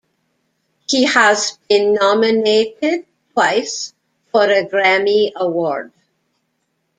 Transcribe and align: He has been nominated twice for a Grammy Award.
He 0.89 1.03
has 1.03 1.59
been 1.69 1.93
nominated 1.93 3.05
twice 3.33 3.93
for 4.31 4.45
a 4.49 4.65
Grammy 4.65 5.31
Award. 5.35 5.93